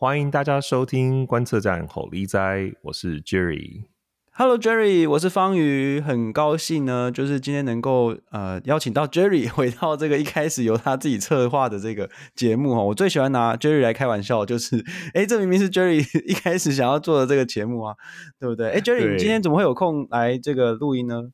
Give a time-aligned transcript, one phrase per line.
[0.00, 3.82] 欢迎大家收听观测站吼力哉，我是 Jerry。
[4.30, 12.82] Hello Jerry，我是方宇，很高兴呢，就是今天能够呃邀请到 Jerry 回到这个一开始由他自己策划的这个节目哈。
[12.84, 14.84] 我最喜欢拿 Jerry 来开玩笑，就是
[15.14, 17.96] 哎，这明明是 Jerry 一开始想要做的这个节目啊，
[18.38, 18.70] 对不对？
[18.70, 21.32] 哎，Jerry，你今天怎么会有空来这个录音呢？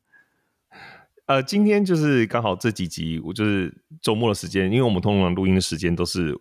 [1.27, 6.41] 呃，今天就是刚好这几集，我就是周末的时间，因为我们通常录音的时间都是。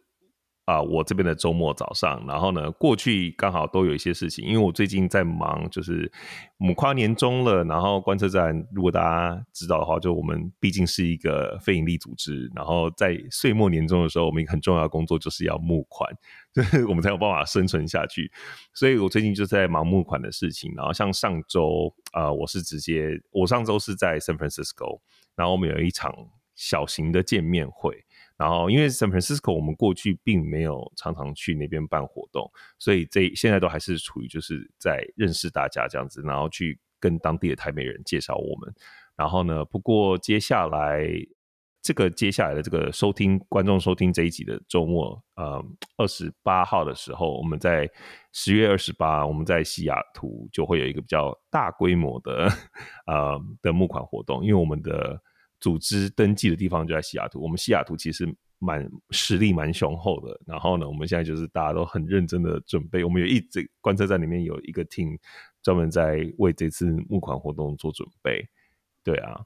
[0.65, 6.09] 啊、我这边的周末早上，然后呢，过去刚好都有一些事情，因为我最近在忙，就是
[6.57, 16.09] 我们跨年终了，然后观测站，如果大家知道的话，就我们毕竟是一个非营利组织，然后在岁末年终的时候，我们一个很重要的工作就是要募款，
[16.55, 18.31] 就是我们才有办法生存下去，
[18.73, 25.01] 所以我最近就在忙募款的事情，然后像上周啊、我是直接，我上周是在 San Francisco，
[25.35, 26.15] 然后我们有一场
[26.55, 28.05] 小型的见面会。
[28.43, 38.75] 然后，因为 San Francisco 我们过去并没有常常去那边办活动，所以这现在都还是处于就是在认识大家这样子，然后去跟当地的台北人介绍我们。
[39.15, 41.07] 然后呢，不过接下来
[41.81, 45.63] 这个接下来的这个收听观众收听这一集的周末，呃，
[45.95, 47.89] 二十八号的时候，我们在
[48.33, 52.49] 十月二十八，我们在西雅图就会有一个比较大规模的
[53.07, 55.17] 呃的募款活动，因为我们的。
[55.63, 58.27] 组织登记的地方就在西雅图，我们西雅图其实
[58.59, 60.37] 蛮实力蛮雄厚的。
[60.45, 65.17] 然后呢，我们现在就是大家都很认真的准备，我们有一直观测站里面有一个 team
[65.61, 68.45] 专门在为这次募款活动做准备。
[69.05, 69.43] 对啊，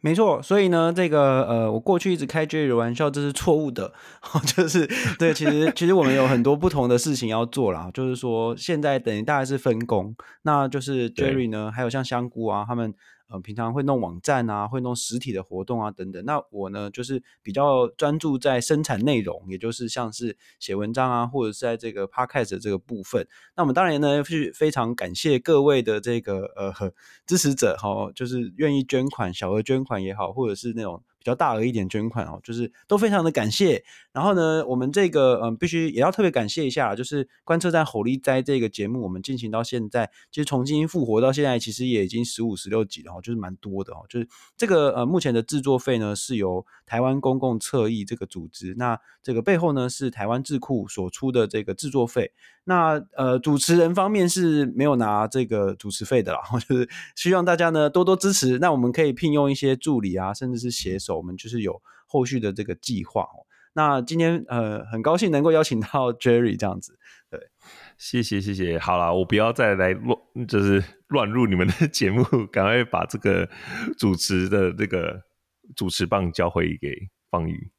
[0.00, 0.42] 没错。
[0.42, 3.94] 所以呢，这个呃，我过去一直开 Jerry 的玩笑，这是错误的。
[4.56, 4.88] 就是
[5.20, 7.92] 对，其实其实我们有很多不同的事情要做啦。
[7.94, 12.92] 就是说，现在等于大概是分工，那就是 Jerry 呢，还有像香菇啊他们。
[13.34, 16.24] 呃，平常会弄网站啊，会弄实体的活动啊，等等。
[16.24, 23.26] 那我呢，就是比较专注在生产内容，也就是像是写文章啊，或者是在这个 podcast 这个部分。
[23.56, 26.72] 那我们当然呢，是非常感谢各位的这个呃
[27.26, 31.02] 支持者哈，就是愿意捐款，小额捐款也好，或者是那种。
[31.24, 33.82] 比较大额一点捐款哦，就是都非常的感谢。
[34.12, 44.04] 然后呢，我们这个嗯，必须也要特别感谢一下，就是观测站吼哩哉这个节目，我们进行到现在，其实从今复活到现在，其实也已经十五十六集了哈，就是蛮多的哦。
[44.06, 52.32] 就是这个呃，目前的制作费呢，是由台湾公共侧翼这个组织，那这个背后呢是台湾智库所出的这个制作费。
[52.66, 58.58] 那呃，主持人方面是没有拿这个主持费的啦， 就是希望大家呢多多支持。
[58.58, 61.13] 那我们可以聘用一些助理啊，甚至是写手。
[61.16, 63.46] 我们就是有后续的这个计划哦。
[63.76, 66.96] 那今天呃，很高兴能够邀请到 Jerry 这样子，
[67.28, 67.40] 对，
[67.98, 68.78] 谢谢谢谢。
[68.78, 73.48] 好啦，我不要再来乱，就是乱入你们的 节目，赶快把这个
[73.98, 75.22] 主持的这个
[75.74, 77.72] 主持棒交回给方宇。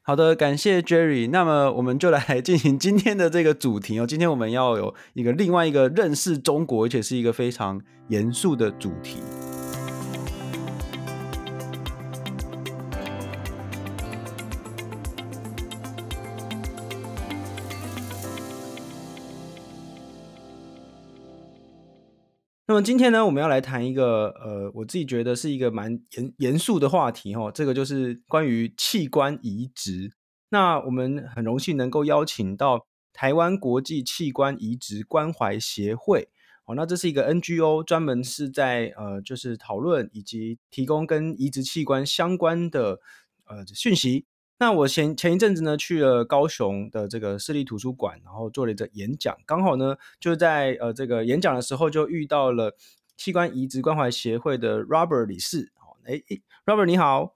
[0.00, 1.28] 好的，感谢 Jerry。
[1.28, 4.06] 那么我们就来进行今天的这个主题哦。
[4.06, 7.78] 今天我们要有一个另外一个认识中国，而且是一个非常
[8.08, 9.18] 严肃的主题。
[22.70, 27.50] 那么今天呢，我们要来谈一个呃，我自己觉得是一个蛮严严肃的话题哈。
[27.50, 30.12] 这个就是关于器官移植。
[30.50, 36.28] 那我们很荣幸能够邀请到台湾国际器官移植关怀协会。
[36.64, 43.00] 哦，那这是一个 NGO，专门是在呃，就是讨论以及提供跟移植器官相关的
[43.46, 44.26] 呃讯息。
[44.60, 49.34] 那我前前一阵子呢，去了高雄的这个市立图书馆，然后做了一个演讲。
[49.46, 52.76] 刚好呢，就在呃这个演讲的时候，就遇到了
[53.16, 55.72] 器官移植关怀协会的 Robert 理事。
[56.04, 56.22] 哎
[56.66, 57.34] ，Robert 你好。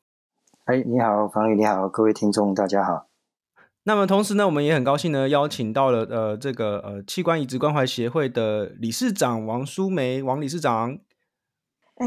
[0.66, 3.08] 哎，你好，方宇你好，各位听众大家好。
[3.84, 10.98] 那么同时呢，我们也很高兴呢，邀请到了呃这个呃器官移植关怀协会的理事长王淑梅王理事长。
[11.94, 12.06] 哎，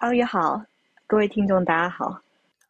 [0.00, 0.62] 方宇好，
[1.06, 2.23] 各位听众大家好。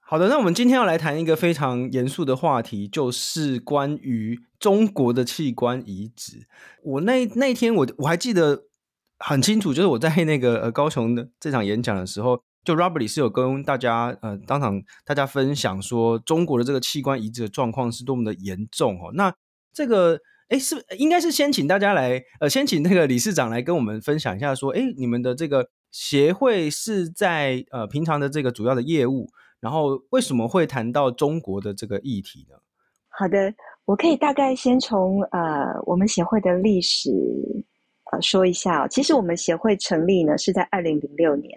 [0.07, 6.47] 好的，那我们今天要来谈一个非常严肃的话题，就是关于中国的器官移植。
[6.83, 8.65] 我那那天我我还记得
[9.19, 19.11] 很清楚，就是我在那个呃高雄的这场演讲的时候，就 Robert 是有跟大家呃当场大家分享说，中国的这个器官移植的状况是多么的严重哦。
[19.15, 19.35] 那
[19.73, 29.31] 这个诶是应该是先请大家来呃先请那个理事长来跟我们分享一下，说诶你们的这个协会是在呃平常的这个主要的业务。
[29.65, 32.57] 然后为什么会谈到中国的这个议题呢？
[33.09, 33.51] 好的，
[33.87, 37.11] 我可以大概先从呃我们协会的历史
[38.13, 38.87] 呃说一下。
[38.89, 41.51] 其实我们协会成立呢是在二零零六年，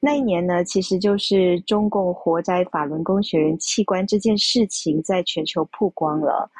[0.00, 6.50] 那一年呢其实就是中共活摘法轮功学员器官这件事情在全球曝光了。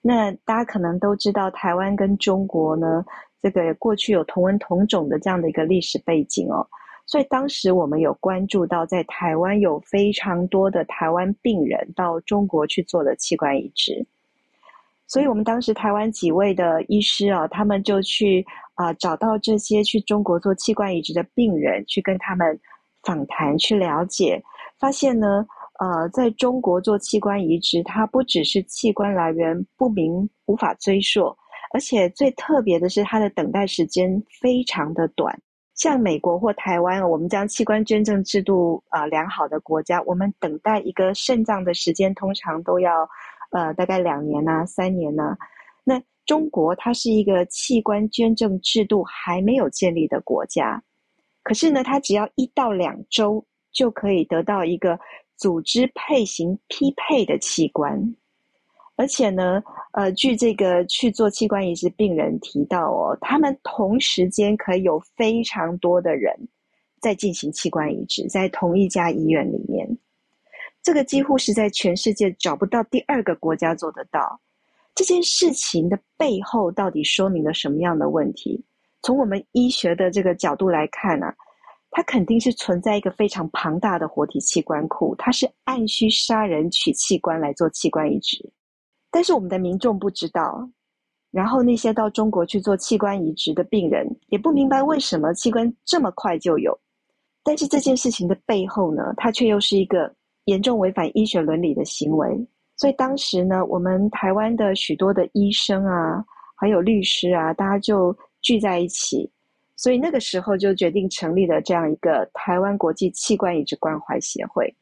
[0.00, 3.04] 那大家可能都知道，台湾跟中国呢，
[3.42, 6.66] 这个过去有同文同种的这样的一个历史背景哦。
[7.06, 14.06] 所以当时我们有关注到，在台湾有非常多的台湾病人到中国去做了器官移植。
[15.06, 18.46] 所以我们当时台湾几位的医师啊，他们就去
[18.76, 22.58] 啊、找到这些去中国做器官移植的病人，去跟他们
[23.02, 24.42] 访谈，去了解，
[24.78, 25.46] 发现呢，
[25.80, 31.36] 呃，在中国做器官移植，它不只是器官来源不明、无法追溯，
[31.74, 35.38] 而且最特别的是，它的等待时间非常的短。
[35.74, 43.08] 像美国或台湾，我们将器官捐赠制度啊、良好的国家，我们等待一个肾脏的时间通常都要
[43.50, 45.36] 呃大概两年呐、三年呐、
[45.82, 50.82] 那中国它是一个器官捐赠制度还没有建立的国家，
[51.42, 54.98] 可是呢，它只要一到两周就可以得到一个
[55.36, 58.14] 组织配型匹配的器官。
[58.96, 59.62] 而且呢，
[59.92, 66.36] 呃，据这个去做器官移植病人提到哦，他们同时间可以有非常多的人
[67.00, 69.98] 在进行器官移植，在同一家医院里面，
[70.82, 74.38] 这个几乎是在全世界找不到第二个国家做得到。
[74.94, 78.62] 这件事情的背后到底说明了什么样的问题？
[79.00, 81.34] 从我们医学的这个角度来看呢，啊，
[81.90, 88.52] 它肯定是存在一个非常庞大的活体器官库，它是按需杀人取器官来做器官移植。
[89.12, 90.68] 但是我们的民众不知道，
[91.30, 96.76] 然后那些到中国去做器官移植的病人也不明白为什么器官这么快就有。
[97.44, 100.12] 但是这件事情的背后呢，它却又是一个
[100.46, 102.28] 严重违反医学伦理的行为。
[102.76, 106.24] 所以当时呢，我们台湾的许多的医生啊，
[106.54, 109.30] 还有律师啊，大家就聚在一起，
[109.76, 114.74] 所以那个时候就决定成立了这样一个台湾国际器官移植关怀协会。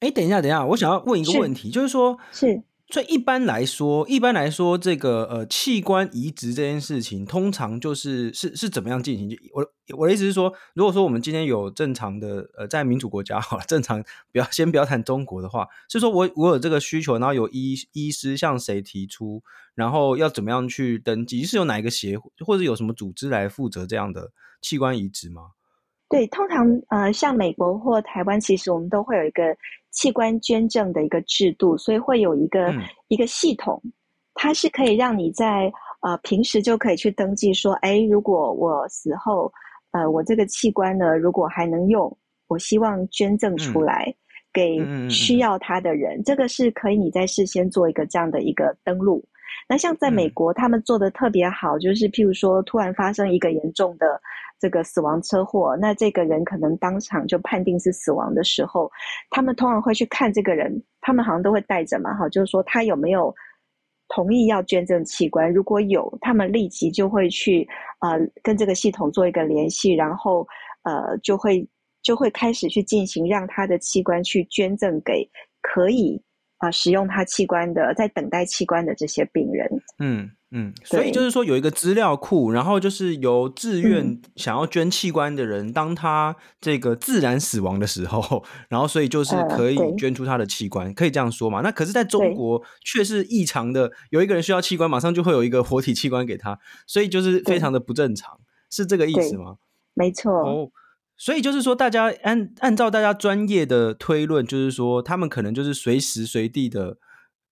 [0.00, 2.62] 哎，等一下，等一下，我想要问一个问题，是就是说，是。
[2.90, 9.36] 所以一般来说，一般来说，这个呃器官移植这件事情，通常就是是是怎么样进行？
[9.52, 9.66] 我
[9.96, 19.42] 我的意思是说，如果说我们今天有正常的呃在民主国家好了，正常不要先不要谈中国的话，是说我我有这个需求，然后有医医师向谁提出，
[19.74, 21.42] 然后要怎么样去登记？
[21.44, 24.30] 是有哪一个协或者有什么组织来负责这样的
[24.60, 25.52] 器官移植吗？
[26.08, 29.56] 对，通常呃像美国或台湾，其实我们都会有一个。
[29.96, 33.80] 器官捐赠的一个制度，所以会有一个、嗯、一个系统，
[34.34, 39.52] 它是可以让你在呃平时就可以去登记说，哎，如果我死后，
[39.92, 42.18] 呃，我这个器官呢，如果还能用，
[42.48, 44.18] 我希望捐赠出来、嗯、
[44.52, 49.24] 给需要它的人，嗯、这个是可以你在事先做一个这样的一个登录。
[49.68, 54.20] 那像在美国，他们做的特别好，就是譬如说突然发生一个严重的。
[54.60, 58.90] 这个死亡车祸，那这个人可能当场就判定是死亡的时候，
[59.28, 63.34] 他们通常会去看这个人，他们好像都会带着嘛，哈，就是说他有没有
[64.08, 67.68] 同意要捐赠器官，如果有，他们立即就会去
[68.00, 70.46] 呃跟这个系统做一个联系，然后
[70.84, 71.68] 呃就会
[72.02, 75.28] 就会开始去进行让他的器官去捐赠给
[75.60, 76.22] 可以
[76.64, 79.68] 啊、呃、使用他器官的在等待器官的这些病人，
[79.98, 80.30] 嗯。
[80.56, 91.60] 嗯，所以就是说有一个资料库，然后就是由自愿想要捐器官的人，当他这个自然死亡的时候，然后所以就是可以捐出他的器官，可以这样说嘛？
[91.62, 96.56] 那可是在中国却是异常的，有一个人需要器官，马上就会有一个活体器官给他，
[96.86, 98.38] 所以就是非常的不正常，
[98.70, 99.56] 是这个意思吗？
[99.94, 100.32] 没错。
[100.32, 100.70] 哦，
[101.16, 106.98] 所以就是说，大家按按照大家专业的推论，就是说他们可能就是随时随地的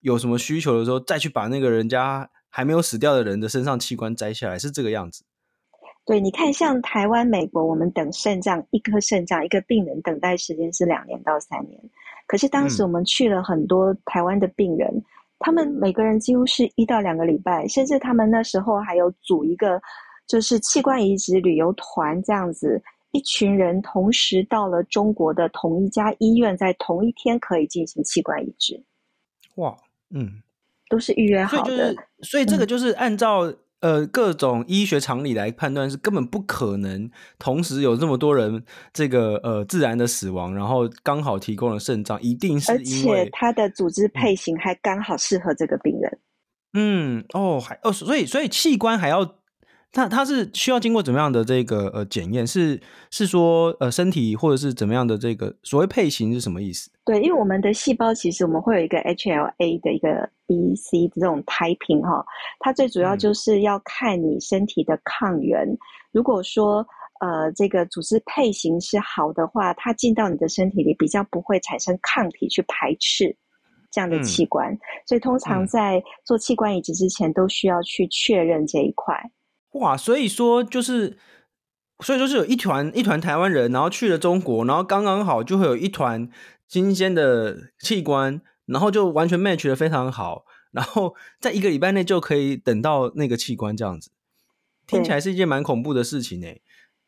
[0.01, 2.31] 有什么需求的时候，再去把那个人家。
[2.55, 5.25] 还没有死掉的人的身上器官摘下来是这个样子。
[6.05, 11.81] 对，你看，像台湾、美国，我们等肾脏一颗肾脏一个病人等待时间是两年到三年。
[12.27, 15.03] 可是当时我们去了很多台湾的病人，嗯、
[15.39, 19.81] 他们每个人几乎是一到两个礼拜，甚至他们那时候还有组一个
[20.29, 28.85] 就是器官移植旅游团这样子，一群人同时到了中国的同一家医院，在同一天可以进行器官移植。
[29.55, 29.77] 哇，
[30.11, 30.43] 嗯。
[30.89, 33.47] 都是预约好的，所以就是，所以这个就是按照、
[33.81, 46.19] 嗯、呃各种医学常理来判断，是根本不可能同时有这么多人这个呃自然的死亡，然后刚好提供了肾脏，一定是因为而且他的组织配型还刚好适合这个病人。
[46.75, 49.37] 嗯，哦，还哦，所以所以器官还要。
[49.93, 52.47] 它它是需要经过怎么样的这个呃检验？
[52.47, 52.81] 是
[53.11, 56.91] 是说呃身体或者是怎么样的这个所谓配型是什么意思？
[57.05, 62.25] 对，因为我们的细胞其实我们会有一个 HLA 的一个 B、C 这种 typing 哈，
[62.61, 65.69] 它最主要就是要看你身体的抗原。
[65.69, 65.79] 嗯、
[66.11, 66.87] 如果说
[67.21, 73.37] 呃这个组织配型是好的话，它进到你的身体里比较不会产生抗体去排斥。
[73.95, 79.15] 这样的器官，嗯、所以通常在做器官移植之前，都需要去确认这一块。
[79.73, 81.17] 哇，所以说就是，
[82.01, 86.29] 所以说是有一团一团台湾人，然后去了中国，然后刚刚好就会有一团
[86.69, 94.11] 新鲜的器官，然后就完全 match 的非常好，然后 在一个礼拜内就可以等到那个器官，这样子
[94.87, 96.61] 听起来是一件蛮恐怖的事情诶。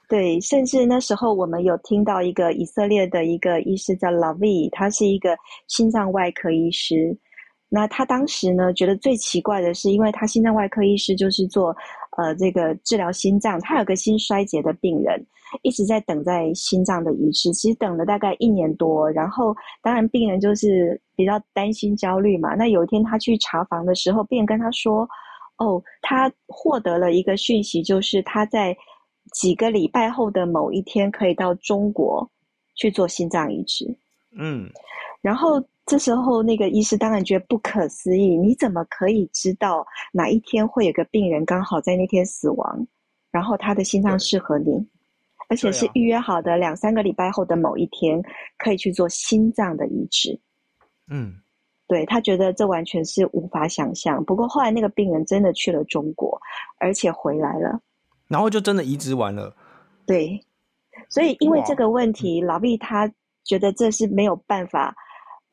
[0.07, 5.35] 对，甚至那时候我们有听到一个以色列的一个医师叫 Lavi，他是一个
[5.67, 7.19] 心脏外科医师。
[7.71, 11.75] 那他当时呢，觉得最奇怪的是，因为他心脏外科医师就是做
[12.17, 15.25] 呃这个治疗心脏，他有个心衰竭的病人，
[15.63, 19.11] 一直在等在心脏的移植，其实等了大概一年多。
[19.11, 22.55] 然后当然病人就是比较担心焦虑嘛。
[22.55, 25.09] 那有一天他去查房的时候，病人跟他说
[25.59, 28.77] ：“哦，他获得了一个讯息，就是他在。”
[29.33, 32.31] 几个礼拜后的某一天，可以到中国
[32.77, 33.85] 去做心脏移植。
[34.39, 34.69] 嗯，
[35.23, 42.87] 然后这时候那个医师当然觉得不可思议，你怎么可以知道哪一天会有个病人刚好在那天死亡，
[43.31, 44.73] 然后他的心脏适合你，
[45.49, 48.23] 而且是预约好的两三个礼拜后的某一天
[48.57, 50.41] 可以去做心脏的移植。
[51.11, 51.35] 嗯，
[51.87, 54.25] 对，他觉得这完全是无法想象。
[54.25, 56.41] 不过后来那个病人真的去了中国，
[56.79, 57.79] 而且回来了。
[58.27, 59.55] 然后就真的移植完了，
[60.07, 60.43] 对，
[61.11, 63.13] 所以因为这个问题，老毕他
[63.45, 64.97] 觉得这是没有办法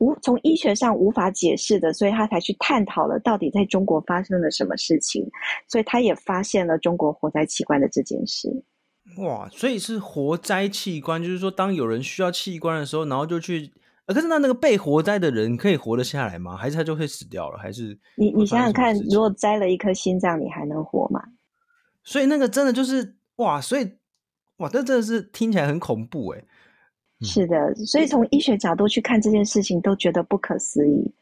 [0.02, 5.24] 无从医学上无法解释的，所以他才去探讨了到底在中国发生了什么事情，
[5.68, 8.64] 所以他也发现了中国活摘器官的这件事。
[9.18, 13.72] 哇，所以是活摘器官，就是说当有人需要器官的时候，然后就去，
[14.04, 16.56] 可是那那个被活摘的人可以活得下来吗？
[16.56, 17.58] 还是他就会死掉了？
[17.58, 21.22] 还是你你想想看，如果摘了一颗心脏，你还能活吗？
[22.02, 23.92] 所以那个真的就是哇，所以
[24.56, 26.44] 哇，这真的是听起来很恐怖哎。
[27.22, 31.12] 是的，所以从医学角度去看这件事情，都觉得不可思议。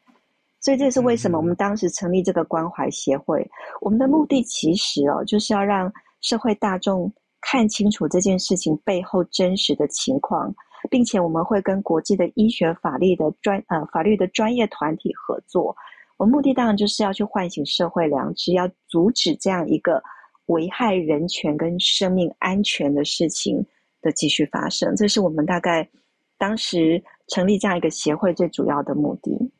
[0.59, 3.49] 所以这是为什么我们当时成立这个关怀协会。
[3.81, 5.91] 我们的目的其实哦，就是要让
[6.21, 10.53] 社会大众看清楚这件事情背后真实的情况，
[10.89, 15.75] 并且我们会跟国际的医学法律的专呃法律的专业团体合作。
[16.17, 20.01] 我们目的当然就是要去唤醒社会良知，要阻止这样一个。
[20.47, 23.65] 危害人权跟生命安全的事情
[24.01, 25.89] 的继续发生，这是我们大概
[26.37, 29.51] 当时成立这样一个协会最主要的目的。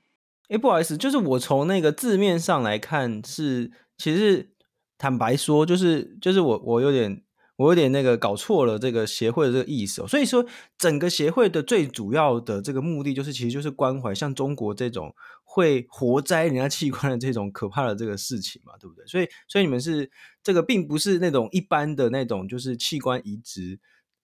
[0.49, 4.49] 哎，不好意思，就是我从那个字面上来看是，其实
[4.97, 7.23] 坦白说，就是就是我我有点。
[7.57, 10.43] 我有点那个搞错了这个协会的这个意思，所以说
[10.79, 19.05] 整个协会的最主要的这个目的就是，其实就是关怀像中国这种会活摘人家器官的这种可怕的这个事情嘛，对不对？
[19.05, 20.09] 所以，所以你们是
[20.41, 23.79] 这个并不是那种一般的那种就是器官移植，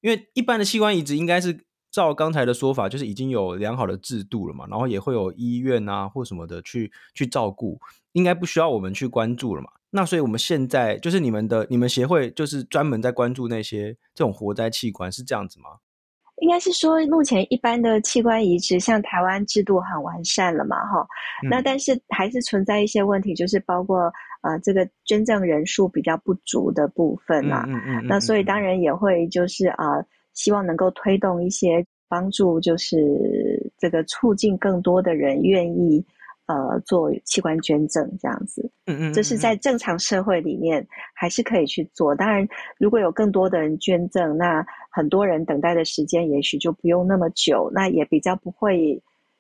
[0.08, 7.78] 因为一般的器官移植应该是照刚才的说法，就是已经有良好的制度了嘛，然后也会有医院啊或什么的去去照顾，
[8.14, 9.68] 应该不需要我们去关注了嘛。
[9.90, 15.72] 那所以我们现在就是你们的你们协会就是专门在关注那些这种活摘器官是这样子吗？
[16.42, 21.02] 应该是说目前一般的器官移植，像台湾制度很完善了嘛，哈、
[21.44, 21.50] 嗯。
[21.50, 24.10] 那但是还是存在一些问题，就是包括
[24.42, 27.66] 呃这个捐赠人数比较不足的部分啊。
[27.68, 28.08] 嗯嗯，嗯，嗯。
[28.08, 32.96] 那所以当然也会就是啊、呃，希望能够推动一些帮助，就是
[33.78, 36.06] 这个促进更多的人愿意。
[36.50, 42.16] 呃，做器官捐赠这样子，嗯，嗯嗯，这是在正常社会里面还是可以去做。
[42.16, 42.48] 当然，
[42.80, 48.98] 如果有更多的人捐赠，那很多人等待的时间也许就不用那么久，那也比较不会，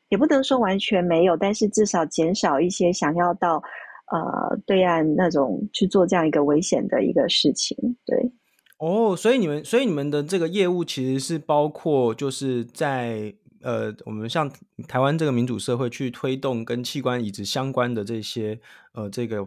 [0.09, 3.63] 也不能说完全没有，但是至少减少一些想要到
[4.11, 7.77] 呃对岸那种去做这样一个危险的一个事情。
[8.05, 8.31] 对，
[8.79, 13.35] 哦，所以你们，所以你们的这个业务其实是包括就是在。
[13.63, 14.49] 呃，我们像
[14.87, 18.61] 台湾这个民主社会去推动跟器官移植相关的这些
[18.93, 19.43] 呃，这个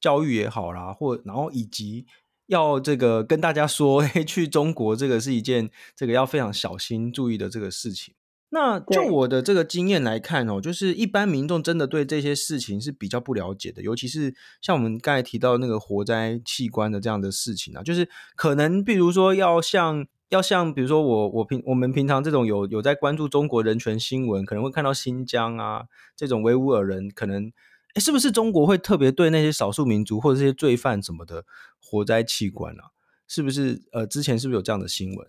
[0.00, 2.06] 教育也好啦，或然后以及
[2.46, 8.14] 要这个跟大家说， 嘿，去中国这个是一件这个要非常小心注意的这个事情。
[8.52, 20.06] 那就我的这个经验来看哦，就是一般民众真的对这些事情是比较不了解的，尤其是像我们刚才提到那个活摘器官的这样的事情啊，就是可能比如说要像。
[20.32, 25.82] 要像比如说我我平我们平常这种有有在关注中国人权新闻，可能会看到新疆啊
[26.16, 27.52] 这种维吾尔人，可能
[27.92, 31.44] 诶是不是中国会特别对那些少数民族或者这些罪犯什么的
[31.78, 32.92] 活摘器官啊？
[33.28, 35.28] 是不是呃之前是不是有这样的新闻？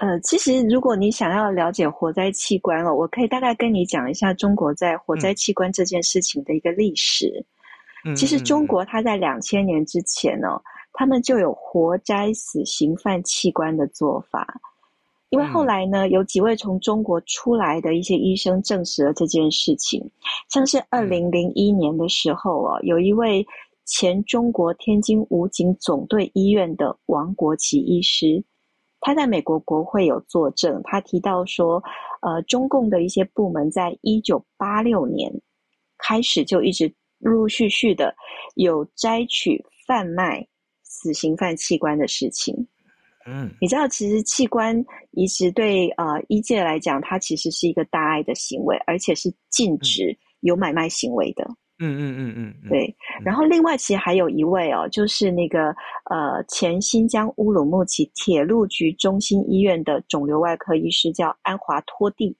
[0.00, 7.44] 呃，其实如果你想要了解活灾器官哦，我可以大概跟你讲一下中国在活灾器官这件事情的一个历史。
[8.04, 10.60] 嗯，其实中国它在两千年之前哦。
[10.92, 14.60] 他们就有活摘死刑犯器官的做法，
[15.30, 20.10] 因为后来呢，有几位从中国出来的一些医生证实了这件事情，
[20.50, 23.46] 像是二零零一年的时候啊，有一位
[23.86, 28.42] 前中国天津武警总队医院的王国奇医师，
[29.00, 31.82] 他在美国国会有作证，他提到说，
[32.22, 35.32] 呃，中共的一些部门在一九八六年
[35.98, 38.14] 开始就一直陆陆续续的
[38.56, 40.46] 有摘取贩卖
[40.82, 42.54] 死刑犯器官的事情。
[43.26, 44.74] 嗯，你知道，其实器官
[45.10, 51.46] 移植对呃医界来讲，它其实是一个大爱的行为，而且是禁止有买卖行为的。
[51.80, 52.94] 嗯嗯嗯嗯，嗯，对。
[53.24, 55.74] 然后另外其实还有一位哦，就是那个
[56.10, 62.36] 呃前新疆乌鲁木齐铁路局中心医院的肿瘤外科医师叫安华托蒂，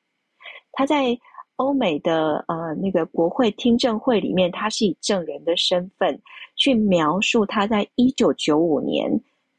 [0.72, 1.18] 他在
[1.56, 6.20] 欧美的呃那个国会听证会里面，他是以证人的身份
[6.56, 9.10] 去描述他在一九九五年。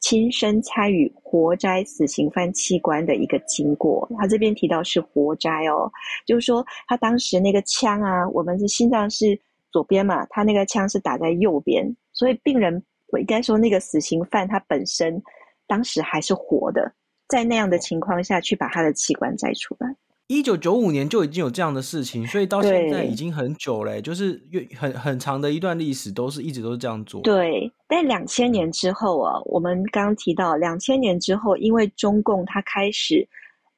[0.04, 5.88] 亲身参与活摘死刑犯器官的一个经过，他这边提到是活摘哦，
[6.26, 9.40] 就是说他当时那个枪啊，我们的心脏是
[9.72, 15.22] 左边嘛，他那个枪是打在右边，所以病人我应该说那个死刑犯他本身
[15.68, 16.94] 当时还是活的，
[17.28, 19.96] 在那样的情况下去把他的器官摘出来。
[20.28, 27.22] 一九九五年就已经有这样的事情，所以到现在已经很久了，就是越很很长的一段历史，都是一直都是这样做。
[27.22, 33.28] 对，但两千年之后啊，我们刚刚提到两千年之后，因为中共它开始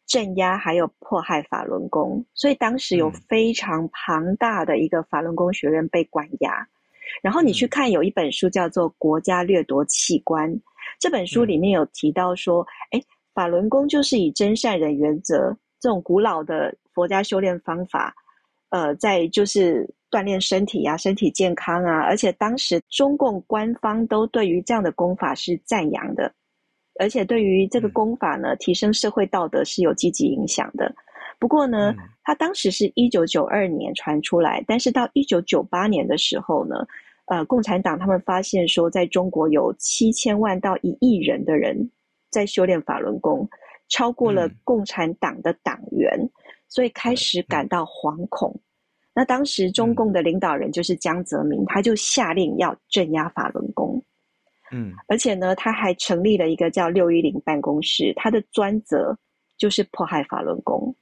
[0.05, 6.51] 镇压还有迫害法轮功，所以当时有非常庞大的一个法轮功学院被关押。
[6.61, 6.67] 嗯。
[7.21, 10.51] 然后你去看有一本书叫做《国家掠夺器官》，
[10.99, 13.01] 这本书里面有提到说，哎，
[13.33, 15.55] 法轮功就是以真善忍原则。
[15.79, 18.15] 这种古老的佛家修炼方法，
[18.69, 26.33] 呃，在就是锻炼身体啊，身体健康啊，而且当时中共官方都对于这样的功法是赞扬的，
[26.99, 30.93] 而且对于这个功法呢，提升社会道德是有积极影响的。
[31.39, 36.75] 不过呢，他当时是一九九二年传出来，但是到一九九八年的时候呢，
[37.25, 41.89] 呃，共产党他们发现说，在中国有七千万到一亿人的人
[42.29, 43.47] 在修炼法轮功。
[43.89, 46.29] 超过了共产党的党员，嗯，
[46.67, 48.61] 所以开始感到惶恐，嗯。
[49.13, 54.01] 那当时中共的领导人就是江泽民，他就下令要镇压法轮功。
[54.73, 59.17] 嗯，而且呢，他还成立了一个叫六一零办公室，他的专责
[59.57, 60.93] 就是迫害法轮功。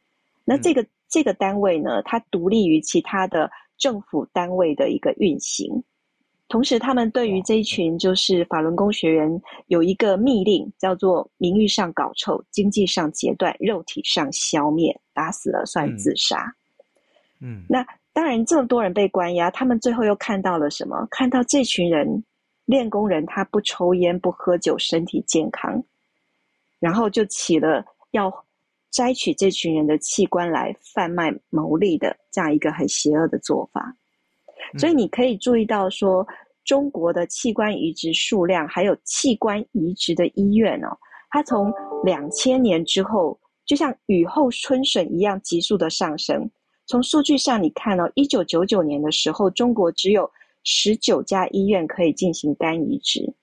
[0.43, 5.83] 那这个这个单位呢，它独立于其他的政府单位的一个运行。
[6.49, 16.53] 同时，他们对于这一群就是法轮功学员有一个密令，叫做“名誉上搞臭，经济上截断，肉体上消灭，打死了算自杀。”
[17.39, 21.07] 嗯，那当然，这么多人被关押，他们最后又看到了什么？
[21.09, 22.21] 看到这群人
[22.65, 25.83] 练功人，他不抽烟不喝酒，身体健康，
[26.79, 28.31] 然后就起了要
[28.89, 33.95] 摘取这群人的器官来贩卖牟利的这样一个很邪恶的做法。
[34.77, 36.25] 所以你可以注意到说，
[36.63, 40.97] 中国的器官移植数量，还有器官移植的医院哦，
[41.29, 46.49] 它从两千年之后，就像雨后春笋一样急速的上升。
[46.85, 50.29] 从数据上你看哦，一九九九年的时候，中国只有
[50.63, 53.33] 十九家医院可以进行肝移植，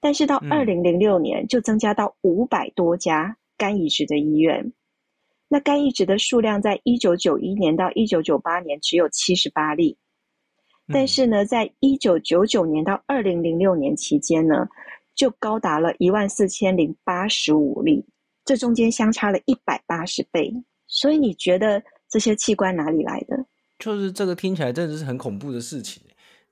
[0.00, 4.72] 但是到二零零六年就增加到五百多家肝移植的医院。
[5.48, 9.96] 那肝移植的数量在一九九一年到一九九八年只有七十八例。
[10.88, 14.68] 但是呢，在一九九九年到二零零六年期间呢，
[15.14, 18.04] 就高达了一万四千零八十五例，
[18.44, 20.52] 这中间相差了一百八十倍。
[20.86, 23.44] 所以你觉得这些器官哪里来的？
[23.80, 26.00] 就是这个听起来真的是很恐怖的事情。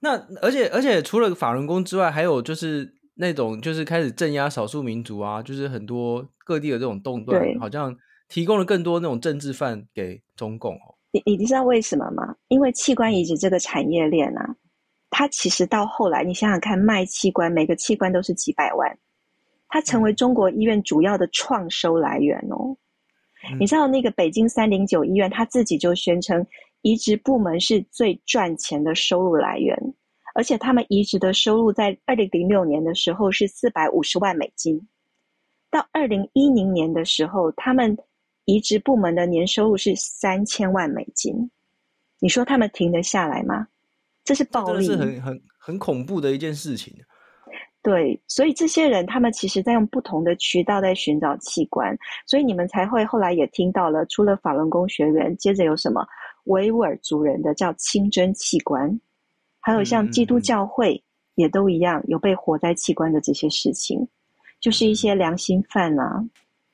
[0.04, 7.96] 那而且而且除了法轮功之外，还有就是那种就是开始镇压少数民族啊，就是很多各地的这种动乱，好像
[8.28, 10.94] 提供了更多那种政治犯给中共哦。
[11.10, 12.36] 你你知道为什么吗？
[12.48, 14.54] 因为器官移植这个产业链啊，
[15.08, 18.98] 它其实到后来，你想想看，卖器官每个器官都是几百万，
[19.68, 22.76] 它成为中国医院主要的创收来源哦。
[23.48, 23.58] 嗯。
[23.58, 26.44] 你知道那个北京三零九医院，他自己就宣称，
[26.84, 29.76] 移植部门是最赚钱的收入来源，
[30.36, 34.80] 而且他们移植的收入在二零零六年的时候是四百五十万美金，
[35.70, 37.98] 到二零一零年的时候，他们。
[38.46, 41.50] 移植部门的年收入是三千万美金，
[42.20, 43.66] 你说他们停得下来吗？
[44.22, 46.94] 这是暴力，这是很很很恐怖的一件事情。
[47.82, 56.06] 对，所以这些人他们其实在用不同的渠道在寻找器官，所以你们才会后来也听到了，除了法轮功学员，接着有什么
[56.44, 59.00] 维吾尔族人的叫清真器官，
[59.60, 61.02] 还有像基督教会
[61.34, 64.08] 也都一样有被活摘器官的这些事情，
[64.60, 66.24] 就是一些良心犯啊，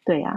[0.05, 0.35] 对啊。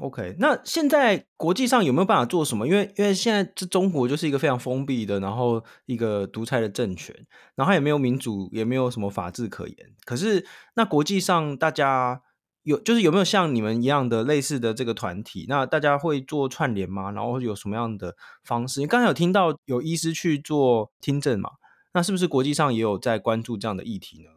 [0.00, 2.66] OK，那现在国际上有没有办法做什么？
[2.66, 7.14] 因为因为现在这中国就是一个非常封闭的，然后一个独裁的政权，
[7.54, 9.76] 然后也没有民主，也没有什么法治可言。
[10.06, 12.22] 可是那国际上大家
[12.62, 15.46] 有就是有没有像你们一样的类似的这个团体？
[15.48, 17.10] 那大家会做串联吗？
[17.10, 18.80] 然后有什么样的方式？
[18.80, 21.50] 你刚才有听到有医师去做听证嘛？
[21.92, 24.30] 那是不是国际上也有在关注这样的议题呢？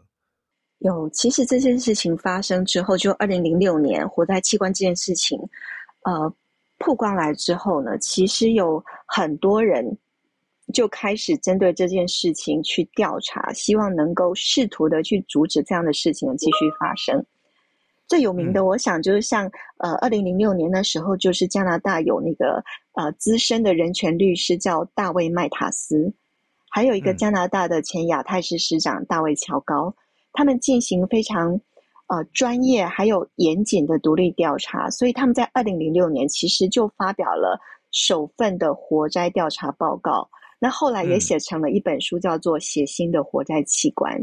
[0.79, 5.39] 有，其实这件事情发生之后，就二零零六年活在器官这件事情，
[6.03, 6.33] 呃，
[6.77, 9.97] 曝光来之后呢，其实有很多人
[10.73, 17.25] 就开始针对这件事情去调查，希望能够试图的去阻止这样的事情继续发生。
[18.07, 22.63] 最有名的，我想就是像呃，二零零六年的时候，就是加拿大有那个
[22.93, 26.13] 呃资深的人权律师叫大卫麦塔斯，
[26.69, 29.93] 还有一个加拿大的前亚太市市长大卫乔高。
[30.33, 31.59] 他们进行非常
[32.07, 37.59] 呃专业还有严谨的独立调查，所以他们在二零零六年其实就发表了
[37.91, 40.27] 首份的活摘调查报告。
[40.59, 44.19] 那后来也写成了一本书，叫做《血腥的活摘器官》。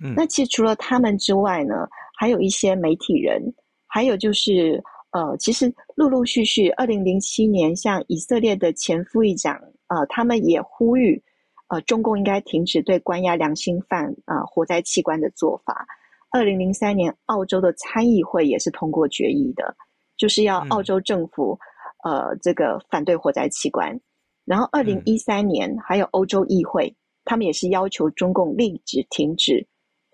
[0.00, 1.88] 嗯，那其实除了他们之外呢，
[2.18, 3.40] 还有一些媒体人，
[3.86, 9.54] 还有就是呃，其实陆陆续续，二零零七年像以色列的前副议长
[9.86, 11.22] 呃，他们也呼吁。
[11.70, 15.86] 呃，中共应该停止对关押良心犯啊、呃、活摘器官的做法。
[16.30, 19.76] 二零零三年，澳洲的参议会也是通过决议的，
[20.16, 21.58] 就是要澳洲政府、
[22.04, 24.00] 嗯、呃这个反对活摘器官。
[24.46, 26.90] 然后二零一三年，嗯、还有欧洲议会，
[27.26, 29.66] 他们也是要求中共立即停止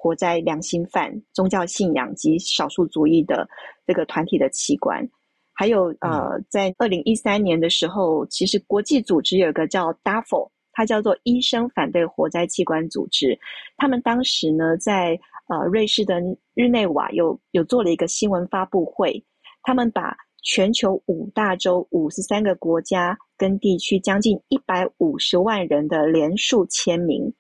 [0.05, 3.49] 活在良心犯、宗教信仰及少数族裔的
[3.87, 5.09] 这个团体的器官。
[5.55, 10.51] 还有呃，在二零一三年的时候，其实国际组织有一个叫 DAFO。
[10.77, 13.39] 它叫做医生反对活摘器官组织，
[13.77, 15.17] 他们当时呢在
[15.49, 16.21] 呃瑞士的
[16.53, 19.25] 日内瓦有有做了一个新闻发布会，
[19.63, 27.33] 他们把全球五大洲五十三个国家跟地区将近一百五十万人的联署签名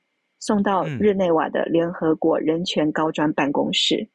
[0.45, 4.07] 送到日内瓦的联合国人权高专办公室，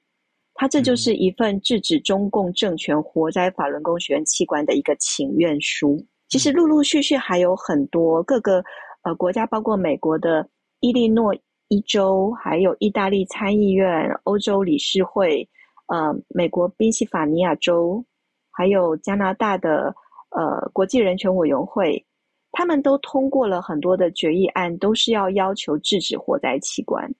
[0.53, 6.05] 他这就是一份制止中共政权活摘法轮功学员器官的一个请愿书。
[6.27, 8.63] 其实陆陆续续还有很多各个。
[9.03, 10.45] 呃，国家包括美国的
[10.81, 11.33] 伊利诺
[11.69, 13.87] 伊州，还有意大利参议院、
[14.25, 15.47] 欧洲理事会，
[15.87, 18.03] 呃，美国宾夕法尼亚州，
[18.51, 19.95] 还有加拿大的
[20.31, 22.05] 呃国际人权委员会，
[22.51, 27.13] 他们都通过了很多的决议案，都是要要求制止火灾器官。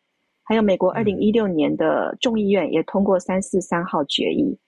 [0.44, 4.60] 还有美国二零一六年的众议院也通过三四三号决议。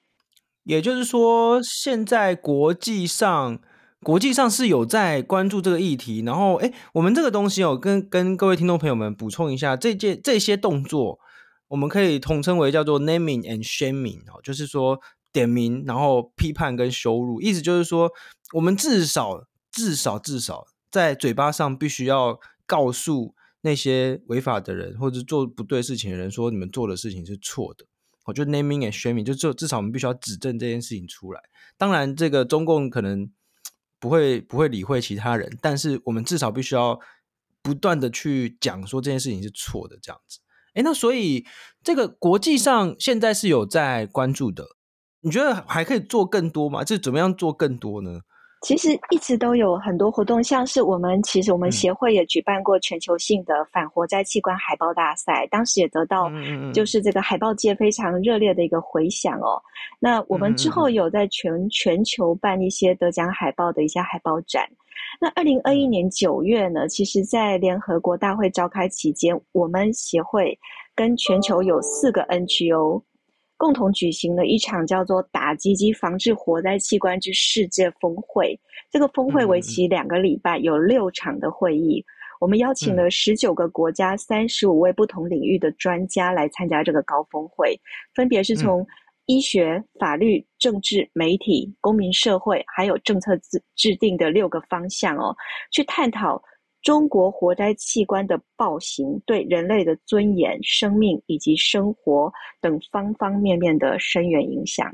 [0.63, 3.59] 也就是说，现在国际上。
[4.03, 11.19] 国际上是有在关注这个议题，然后，哎，我们这个东西哦，跟跟各位听众朋友们补充一下，这件这些动作，
[11.67, 14.99] 我们可以统称为叫做 naming and shaming 哦，就是说
[15.31, 18.09] 点名，然后批判跟羞辱，意思就是说，
[18.55, 27.85] 我们至少至少至少在嘴巴上必须要告诉那些违法的人或者做不对事情的人，说你们做的事情是错的。
[28.25, 31.41] 我觉得 naming and shaming 就至至少我们必须要指证这件事情出来。
[31.77, 33.31] 当然，这个中共可能。
[34.01, 36.99] 不会不会理会其他人，但是我们至少必须要
[37.61, 40.39] 不断的去讲说这件事情是错的这样子。
[40.73, 41.45] 诶，那所以
[41.83, 44.65] 这个国际上现在是有在关注的，
[45.19, 46.83] 你觉得还可以做更多吗？
[46.83, 48.21] 这怎么样做更多呢？
[48.61, 56.31] 其实一直都有很多活动，像是我们其实我们协会也举办过全球性的反活摘器官海报大赛，当时也得到
[56.71, 59.59] 就是这个海报界非常热烈的一个回响哦。
[59.99, 64.69] 那我们之后有在全全球办一些得奖海报的一些海报展。
[65.19, 70.57] 那二零二一年九月呢，其实在联合国大会召开期间，我们协会
[70.93, 73.01] 跟全球有四个 NGO。
[73.61, 78.59] 共同举行了一场叫做“打击及防治火灾器官之世界峰会”。
[78.89, 82.03] 这个峰会为期两个礼拜，有六场的会议。
[82.39, 87.79] 我们邀请了十九个国家、三十五位不同领域的专家来参加这个高峰会，
[88.15, 88.83] 分别是从
[89.27, 95.35] 医学、法律、政治、媒体、公民社会，还有政策制制定的六个方向哦，
[95.71, 96.41] 去探讨。
[96.81, 104.91] 中国活摘器官的暴行对人类的尊严、生命以及生活等方方面面的深远影响，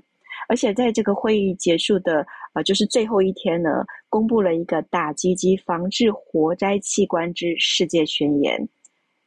[0.50, 8.68] 而且在这个会议结束的呃，就是最后一天呢，公布了一个打击及防治活摘器官之世界宣言。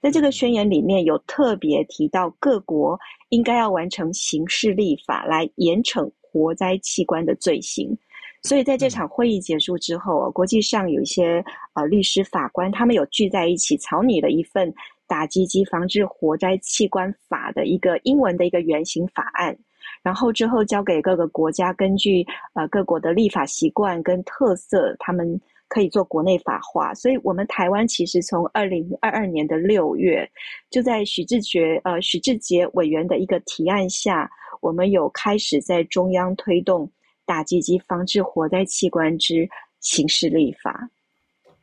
[0.03, 7.97] 在这个宣言里面有特别提到，各国应该要完成刑事立法来严惩活摘器官的罪行。
[8.43, 14.73] 所以在这场会议结束之后，国际上有一些呃律师、法官，他们有聚在一起草拟了一份
[15.07, 19.55] 打击及防治活摘器官法的一个英文的一个原型法案，
[20.03, 22.25] 然后之后交给各个国家，根据
[22.55, 26.95] 呃各国的立法习惯跟特色，他们可以做国内法化。
[26.95, 30.27] 所以，我们台湾其实从二零二二年的六月，
[30.71, 34.31] 就在许志杰呃许志杰委员的一个提案下，
[34.63, 36.91] 我们有开始在中央推动
[37.31, 40.91] 打击及防治火灾器官之刑事立法。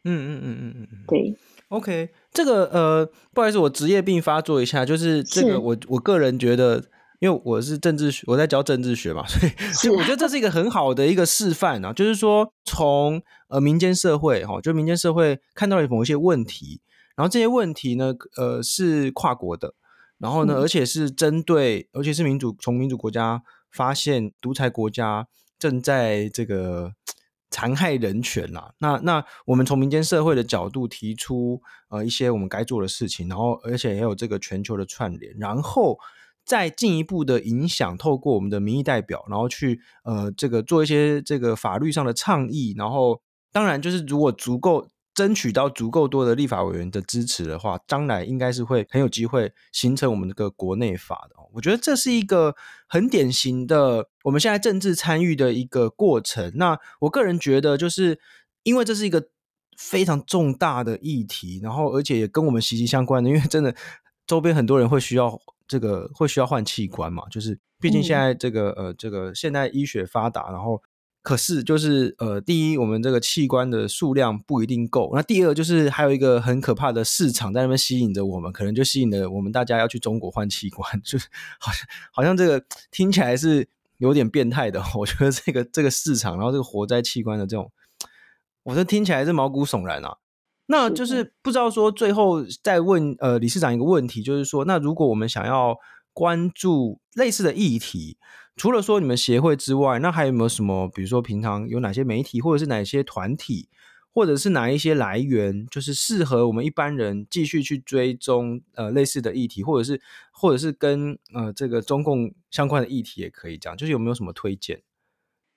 [0.06, 1.36] 嗯嗯嗯嗯嗯，对。
[1.68, 6.86] OK，这个呃，不好意思，我职业病发作一下，就是这个我我个人觉得。
[7.20, 16.80] 因为我是政治学，我在教政治学嘛，所以所以我觉得这是一个很好的一个示范啊，就是说从呃民间社会哈，就民间社会看到了某一些问题，
[17.16, 19.74] 然后这些问题呢，呃是跨国的，
[20.20, 25.28] 然后呢，而且是针对，而且是民主从民主国家发现独裁国家
[25.60, 26.94] 正在这个
[27.50, 35.98] 残害人权啦，那那我们从民间社会的角度提出呃一些我们该做的事情，然后而且也有这个全球的串联，然后。
[36.48, 51.36] 再进一步的影响，透过我们的民意代表，然后去呃这个做一些这个法律上的倡议，然后当然就是如果足够争取到足够多的立法委员的支持的话，将来应该是会很有机会形成我们这个国内法的。
[51.54, 52.54] 我觉得这是一个
[52.88, 56.52] 很典型的我们现在政治参与的一个过程。
[56.58, 58.20] 那我个人觉得，就是
[58.62, 59.30] 因为这是一个
[59.76, 63.76] 非常重大的议题，然后而且也跟我们息息相关的，因为真的
[64.28, 65.42] 周边很多人会需要。
[65.70, 67.24] 这个会需要换器官嘛？
[67.30, 70.82] 就是毕竟现在这个、嗯、呃，这个现代医学发达，然后
[71.28, 81.28] 可是就是呃，第一，我们这个器官的数量不一定够；那第二，就是还有一个很可怕的市场在那边吸引着我们，可能就吸引了我们大家要去中国换器官， 就是
[81.60, 84.82] 好像好像这个听起来是有点变态的。
[84.96, 87.70] 我觉得这个这个市场，然后这个活摘器官的这种，
[88.64, 90.20] 我这听起来是毛骨悚然啊。
[90.68, 95.78] 那就是不知道说最后再问呃理事长一个问题，就是说，那如果我们想要
[96.18, 98.18] 关注类似的议题，
[98.56, 100.90] 除了说你们协会之外，那还有没有什么？
[100.90, 103.70] 比如说平常有哪些媒体，或者是哪些团体，
[104.12, 110.02] 或者是哪一些来源，就是适合我们一般人继续去追踪呃类似的议题，或者是
[110.32, 114.82] 或者是跟呃这个中共相关的议题也可以讲，就是有没有什么推荐？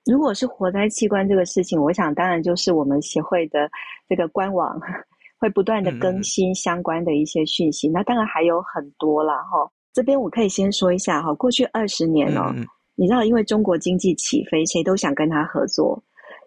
[0.05, 3.67] 如果是活摘器官这个事情，我想当然就是我们协会的
[4.07, 4.79] 这个官网
[5.41, 7.89] 会不断的更新相关的一些讯息。
[7.89, 9.71] 嗯、那当然还有很多啦哈。
[9.93, 16.01] 这边我可以先说一下哈，过去二十年哦，嗯、你知道因为中国经济起飞，谁都想跟他合作，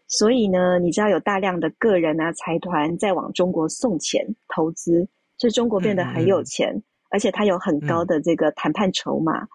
[0.09, 5.07] 所以呢，你知道有大量的个人啊财团在往中国送钱投资，
[5.39, 9.49] 所以中国变得很有钱，嗯、而且他有很高的这个谈判筹码，嗯、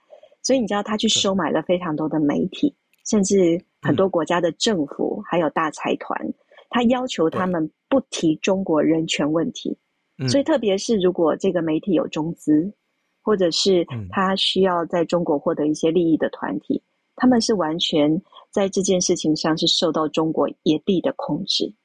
[0.43, 2.75] 所以你知道他去收买了非常多的媒体。
[3.10, 6.34] 甚至很多国家的政府还有大财团，嗯、
[6.69, 9.75] 他要求他们不提中国人权问题。
[10.19, 12.71] 嗯、所以，特别是如果这个媒体有中资，
[13.29, 18.19] 或者是他需要在中国获得一些利益的团体，嗯、他们是完全
[18.51, 21.75] 在这件事情上是受到中国野地的控制。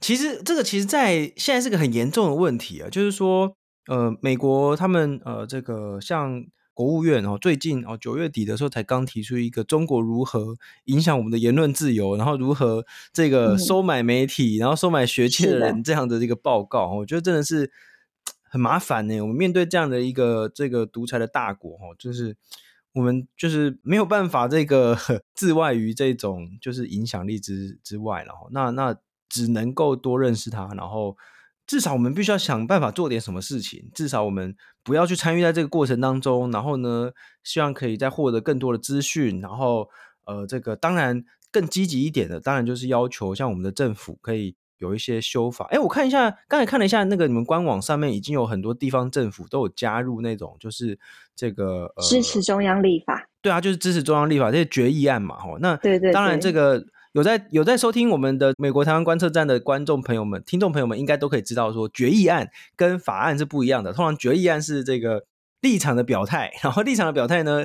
[0.00, 3.54] 其实，这个其实，在现在是个很严重的问题啊，就是说，
[3.88, 6.46] 呃，美国他们呃，这个像。
[6.76, 17.72] 国务院哦，最近哦九月底的时候才刚提出一个中国如何影响我们的言论自由，然后如何这个收买媒体，嗯、然后收买学界的人这样的这个报告，我觉得真的是
[18.48, 19.20] 很麻烦呢。
[19.20, 22.36] 我们面对这样的一个这个独裁的大国哦，就是
[22.92, 24.96] 我们就是没有办法这个
[25.34, 28.32] 自外于这种就是影响力之之外了。
[28.50, 28.96] 那那
[29.28, 31.16] 只能够多认识他，然后。
[31.68, 33.90] 至少我们必须要想办法做点什么事情。
[33.92, 34.54] 至少我们
[34.84, 36.48] 不要去参与在这个过程当中。
[36.52, 37.10] 然后呢，
[37.42, 39.40] 希望可以再获得更多的资讯。
[39.40, 39.88] 然后，
[40.26, 45.66] 呃，这个当然更积极一点的，当然就是要求像我们的政府可以有一些修法。
[45.70, 50.98] 哎，我看一下，刚才看了一下那个你们官网上面已经有很多地方政府都有加入那种，就是
[51.34, 53.28] 这个、呃、支持中央立法。
[53.42, 55.38] 对啊，就是支持中央立法这些决议案嘛。
[55.38, 56.84] 吼，那对对，当然这个。
[57.12, 63.90] 有在有在收听我们的美国台湾观测站的观众朋友们、听众朋友们，应该都可以知道说，决议案跟法案是不一样的。
[63.94, 65.24] 通常决议案是这个
[65.62, 67.64] 立场的表态，然后立场的表态呢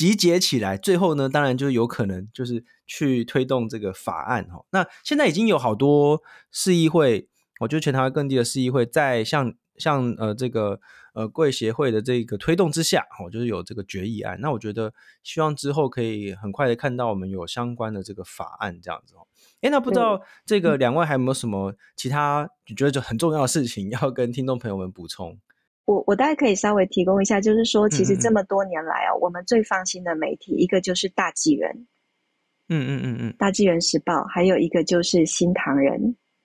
[0.00, 4.64] 集结起来，最后呢，当然就有可能就是去推动这个法案哈。
[4.70, 7.28] 那现在已经有好多市议会，
[7.60, 10.80] 我觉得全台湾各地的市议会在像像呃这个。
[11.12, 14.38] 呃，贵协会的这个推动之下，哦，就是有这个决议案。
[14.40, 19.26] 那我觉得，希望之后可以很快的看到我们有相关的这个法案这样子哦。
[19.60, 25.36] 哎，那不知道这个两位还有没有什么其他你觉得就很重要的事情要跟听众朋友们补充？
[25.90, 31.68] 我我大概可以稍微提供一下，就是说，其实这么多年来啊，嗯嗯，我们最放心的媒体一个就是大纪元，
[32.68, 36.00] 嗯嗯嗯嗯，大纪元时报，还有一个就是新唐人，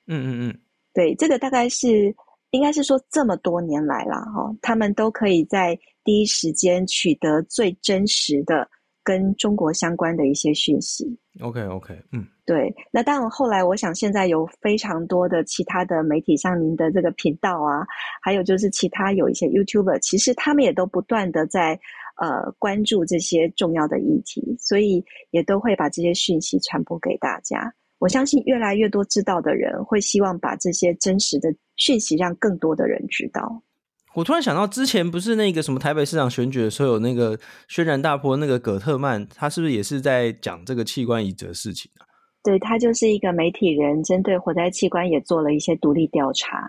[0.07, 0.59] 嗯嗯嗯，
[0.93, 2.15] 对，这个大概是。
[2.51, 8.65] 应该是说，这么多年来了哈，他们都可以在第一时间取得最真实的
[9.05, 11.05] 跟中国相关的一些讯息。
[11.39, 12.73] OK OK，嗯，对。
[12.91, 17.85] 那当然，后来我想现在有非常多的其他的媒体，像您的这个频道啊，
[18.21, 21.79] 还有就是其他有一些 YouTuber，其实他们也都不断的在
[22.17, 27.71] 呃关注这些重要的议题，所以也都会把这些讯息传播给大家。
[27.99, 33.61] 我相信越来越多知道的人会希望把这些真实的讯息让更多的人知道。
[34.15, 42.07] 我突然想到，之前不是那个什么台北市长选举的时候，有那个轩然大波那个葛特曼，他是不是也是在讲这个器官移植的事情啊？
[42.41, 46.59] 对，他就是一个媒体人，针对活摘器官也做了一些独立调查。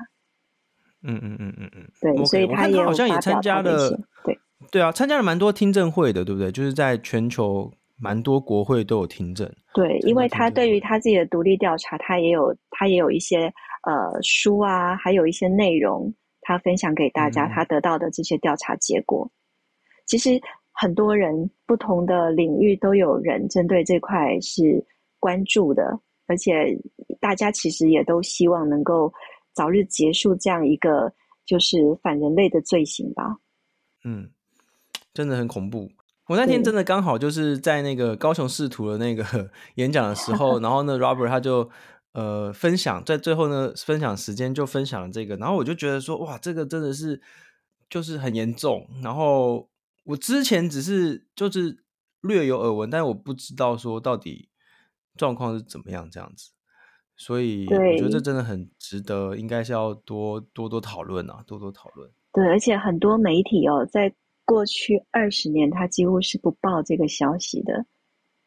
[1.02, 3.90] 嗯嗯嗯嗯嗯，对，okay, 所以他也好像也参加了，
[4.24, 4.38] 对
[4.72, 6.50] 对啊，参加了蛮多听证会的，对不对？
[6.50, 9.48] 就是在全球蛮多国会都有听证。
[9.72, 16.12] 对，因为他对于他自己的独立调查，他也有他也有一些呃书啊，还有一些内容。
[16.48, 19.35] 他分享给大家他得到的这些调查结果，嗯、
[20.06, 24.80] 其实很多人不同的领域都有人针对这块是
[25.18, 26.78] 关注的，而且
[27.18, 29.12] 大家其实也都希望能够
[29.54, 31.12] 早日结束这样一个
[31.44, 33.38] 就是反人类的罪行吧。
[34.04, 34.30] 嗯，
[35.12, 35.90] 真的很恐怖。
[36.28, 41.68] 我那天真的刚好就是在那个高雄市图的那个 演讲的时候， 然后呢，Robert 他就。
[42.16, 47.20] 呃，分享在最后呢，分享时间就分享了这个，然后我就觉得说，哇，这个真的是
[47.90, 48.88] 就是很严重。
[49.02, 49.68] 然后
[50.05, 51.85] 我之前只是就是
[52.22, 54.48] 略有耳闻，但是我不知道说到底
[55.14, 56.52] 状况是怎么样这样子。
[57.18, 62.11] 所以我觉得这真的很值得，应该是要多多多讨论啊，多多讨论。
[62.33, 64.14] 对，而且很多媒体哦，在
[64.46, 67.85] 过去二十年，他几乎是不报这个消息的，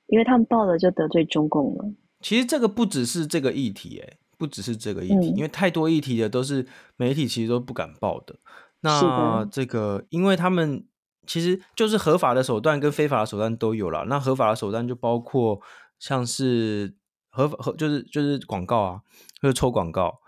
[0.08, 1.86] 因为他们报了就得罪中共了。
[2.22, 6.66] 其实这个不只是这个议题，哎，不只是这个议题，嗯，因为太多议题的都是
[6.98, 8.36] 媒体其实都不敢报的。
[8.82, 10.86] 那这个，因为他们
[11.28, 14.06] 其实就是合法的手段跟非法的手段都有了。
[14.06, 15.62] 那合法的手段就包括
[16.00, 16.96] 像是
[17.30, 19.02] 合法合就是就是广告啊，
[19.42, 20.20] 就是抽广告。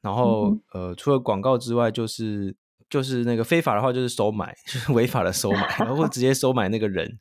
[0.00, 2.54] 然后，嗯，呃，除了广告之外，就是
[2.88, 7.18] 就是那个非法的话就是收买，就是违法的收买，然后直接收买那个人。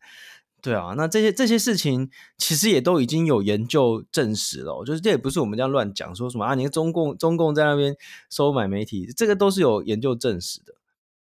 [0.60, 6.56] 对啊，那这些这些事情其实也都已经有研究证实了，就是这也不是我们这样乱讲，说什么啊？
[6.56, 7.96] 你看中共中共在那边
[8.32, 10.74] 收买媒体，这个都是有研究证实的。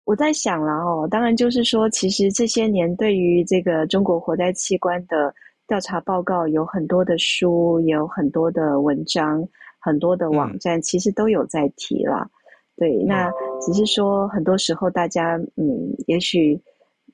[0.05, 5.35] 我在想了哦，当然就是说，其实这些年对于这个中国活摘器官的
[5.67, 9.47] 调查报告，有很多的书，也有很多的文章，
[9.81, 12.19] 很多的网站，其实都有在提了。
[12.21, 12.31] 嗯、
[12.77, 13.29] 对，那
[13.61, 16.63] 只是说很多时候大家嗯，也许。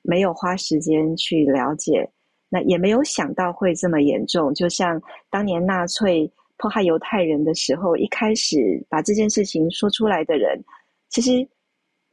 [0.07, 2.09] 没有花时间去了解，
[2.49, 4.53] 那也没有想到会这么严重。
[4.53, 10.63] 就像当年纳粹迫害犹太人的时候，一开始把这件事情说出来的人，
[11.09, 11.47] 其实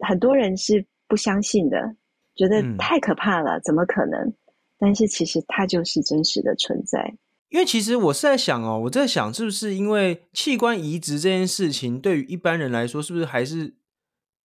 [0.01, 1.95] 很多人是不相信的，
[2.35, 4.33] 觉得太可怕了，怎么可能？
[4.79, 7.15] 但是其实它就是真实的存在。
[7.51, 13.75] 因为其实我是在想哦，我在想是不是因为器官移植这件事情对于一般人来说，是不是还是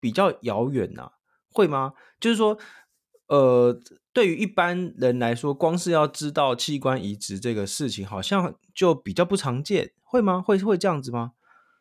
[0.01, 1.13] 比较遥远呐？
[1.53, 1.93] 会吗？
[2.19, 2.57] 就是说。
[3.27, 3.77] 呃，
[4.13, 10.41] 对于一般人来说，光是要知道器官移植这个事情，好像就比较不常见，会吗？
[10.41, 11.31] 会会这样子吗？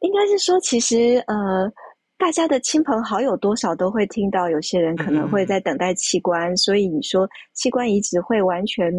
[0.00, 1.70] 应该是说，其实呃，
[2.18, 8.92] 大家的亲朋好友多少都会听到，有些人可能会在等待器官，嗯、所以你说器官移植会完全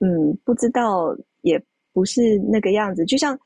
[0.00, 3.38] 嗯不知道，也不是那个样子，就像。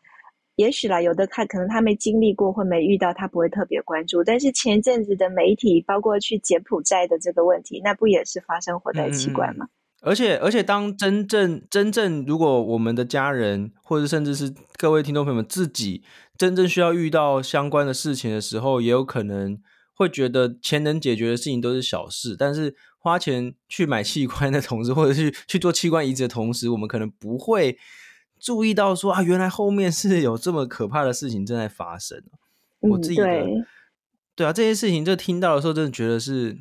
[0.59, 4.25] 也许啦，有的他可能他没经历过或没遇到，他不会特别关注。
[4.25, 9.67] 但是前阵子的媒体，包括去柬埔寨的这个问题，那不也是发生活在器官吗？
[9.67, 16.03] 嗯、而且，而且当真正真正如果我们的家人，或者甚至是各位听众朋友们自己
[16.37, 19.57] 真正需要遇到相关的事情的时候，也有可能
[19.95, 22.35] 会觉得钱能解决的事情都是小事。
[22.37, 27.79] 但是花钱去买器官的同时，或者是去做器官移植的同时，我们可能不会。
[28.41, 32.19] 注意到说啊，原来后面是有这么可怕的事情正在发生。
[32.81, 33.65] 嗯、我自己的对，
[34.37, 36.57] 对啊，这些事情就听到的时候，真的觉得是，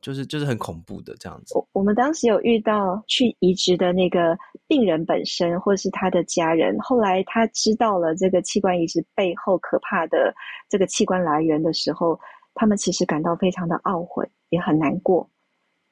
[0.00, 1.54] 就是就是很恐怖的这样子。
[1.54, 10.34] 我我们当时有遇到去移植的那个病人本身，或是他的家人，后来他知道了这个器官移植背后可怕的
[10.70, 12.18] 这个器官来源的时候，
[12.54, 15.28] 他们其实感到非常的懊悔，也很难过。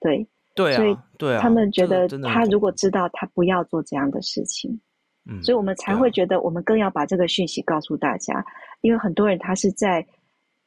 [0.00, 4.80] 对对啊，所以对啊，他们觉得他如果知道，他不要做这样的事情。
[5.26, 8.44] 嗯，所以我们才会觉得，我们更要把这个讯息告诉大家，啊，
[8.82, 10.06] 因为很多人他是在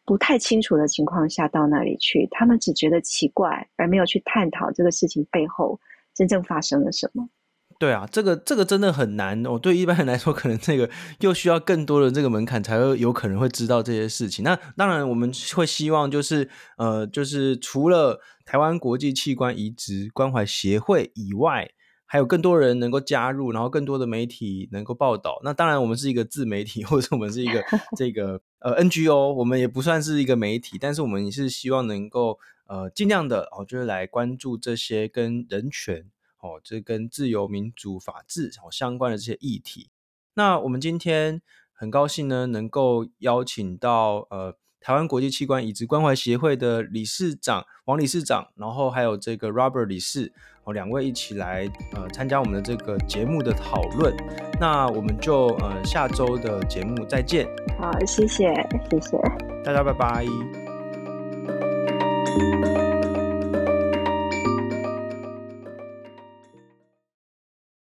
[0.03, 5.79] 不太清楚的情况下到那里去，他们只觉得奇怪，而没有去探讨这个事情背后
[6.15, 7.29] 真正发生了什么。
[7.77, 9.59] 对啊，这个这个真的很难哦。
[9.59, 10.89] 对一般人来说，可能这个
[11.19, 14.43] 又需要更多的这个门槛，才会有可能会知道这些事情。
[14.43, 21.69] 那当然，我们会希望就是呃，就是除了台湾国际器官移植关怀协会以外。
[22.09, 25.41] 还有更多人能够加入，然后更多的媒体能够报道。
[25.43, 27.61] 那当然，我们是一个自媒体， 或者我们是一个
[27.97, 39.89] 这个呃 NGO，我们也不算是一个媒体，但是我们也是希望能够呃尽量的哦，就是来关注这些跟人权哦，这跟自由、民主、法治哦相关的这些议题。
[40.35, 41.41] 那我们今天
[41.73, 44.55] 很高兴呢，能够邀请到呃。
[44.79, 50.31] 台湾国际器官移植关怀协会的理事长王理事长，然后还有这个 Robert 理事，
[50.67, 51.65] 哦，两位一起来
[51.95, 54.13] 呃参加我们的这个节目的讨论。
[54.59, 57.47] 那我们就呃下周的节目再见。
[57.79, 58.53] 好，谢谢，
[58.91, 59.17] 谢谢
[59.63, 60.25] 大家，拜拜。